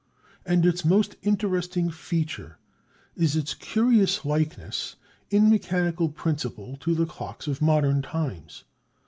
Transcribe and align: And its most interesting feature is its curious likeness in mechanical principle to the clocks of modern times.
And 0.47 0.65
its 0.65 0.83
most 0.83 1.15
interesting 1.21 1.91
feature 1.91 2.57
is 3.15 3.35
its 3.35 3.53
curious 3.53 4.25
likeness 4.25 4.95
in 5.29 5.47
mechanical 5.47 6.09
principle 6.09 6.75
to 6.77 6.95
the 6.95 7.05
clocks 7.05 7.45
of 7.45 7.61
modern 7.61 8.01
times. 8.01 8.63